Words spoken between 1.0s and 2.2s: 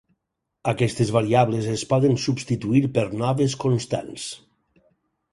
variables es poden